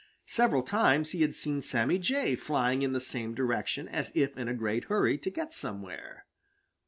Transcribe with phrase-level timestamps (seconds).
[0.25, 4.47] Several times he had seen Sammy Jay flying in the same direction as if in
[4.47, 6.25] a great hurry to get somewhere.